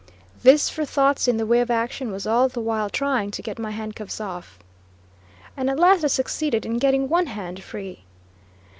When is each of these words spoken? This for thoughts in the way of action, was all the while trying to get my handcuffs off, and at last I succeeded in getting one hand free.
This 0.41 0.67
for 0.67 0.83
thoughts 0.83 1.27
in 1.27 1.37
the 1.37 1.45
way 1.45 1.59
of 1.61 1.69
action, 1.69 2.11
was 2.11 2.25
all 2.25 2.47
the 2.49 2.59
while 2.59 2.89
trying 2.89 3.29
to 3.29 3.41
get 3.43 3.59
my 3.59 3.69
handcuffs 3.69 4.19
off, 4.19 4.57
and 5.55 5.69
at 5.69 5.77
last 5.77 6.03
I 6.03 6.07
succeeded 6.07 6.65
in 6.65 6.79
getting 6.79 7.07
one 7.07 7.27
hand 7.27 7.61
free. 7.61 8.03